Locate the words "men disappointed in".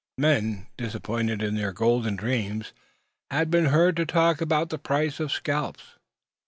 0.17-1.53